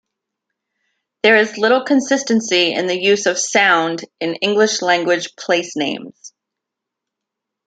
[1.21, 6.33] There is little consistency in the use of "sound" in English-language place names.